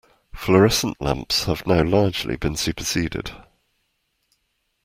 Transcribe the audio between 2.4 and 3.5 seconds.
superseded